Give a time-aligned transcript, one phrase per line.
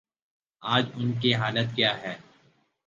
[0.63, 2.15] آج ان کی حالت کیا ہے؟